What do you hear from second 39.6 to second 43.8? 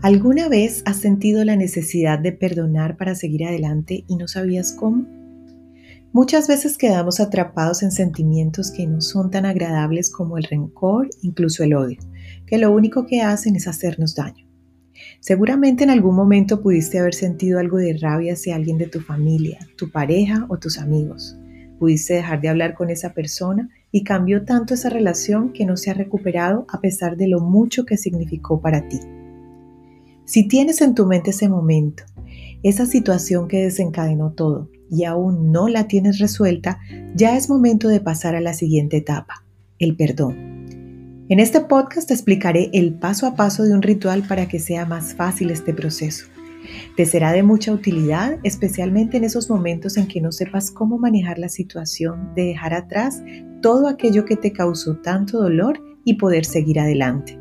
el perdón. En este podcast te explicaré el paso a paso de un